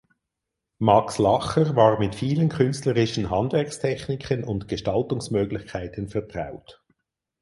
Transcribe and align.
Max 0.79 1.19
Lacher 1.19 1.75
war 1.75 1.99
mit 1.99 2.15
vielen 2.15 2.49
künstlerischen 2.49 3.29
Handwerkstechniken 3.29 4.43
und 4.43 4.67
Gestaltungsmöglichkeiten 4.67 6.09
vertraut. 6.09 6.81